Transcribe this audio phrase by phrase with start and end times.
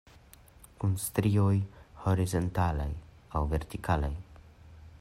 [0.83, 1.51] Kun strioj
[2.05, 2.89] horizontalaj
[3.41, 4.13] aŭ vertikalaj?